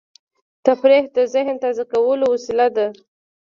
[0.65, 2.87] تفریح د ذهن تازه کولو وسیله ده.